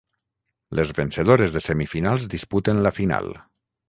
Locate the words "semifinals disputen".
1.65-2.81